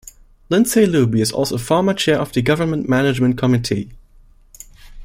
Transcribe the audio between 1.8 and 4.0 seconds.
Chair of the Government Management Committee.